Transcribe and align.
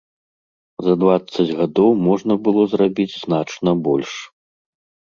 За 0.87 0.93
дваццаць 1.01 1.55
гадоў 1.61 1.91
можна 2.09 2.33
было 2.49 2.61
зрабіць 2.73 3.09
значна 3.25 3.79
больш. 3.91 4.11